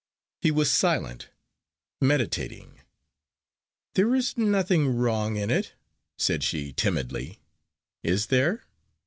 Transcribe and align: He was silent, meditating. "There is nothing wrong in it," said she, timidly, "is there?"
He 0.41 0.49
was 0.49 0.71
silent, 0.71 1.29
meditating. 2.01 2.81
"There 3.93 4.15
is 4.15 4.35
nothing 4.35 4.87
wrong 4.97 5.35
in 5.35 5.51
it," 5.51 5.73
said 6.17 6.41
she, 6.43 6.73
timidly, 6.73 7.39
"is 8.01 8.25
there?" 8.25 8.63